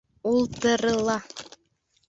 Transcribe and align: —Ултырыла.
—Ултырыла. 0.29 1.17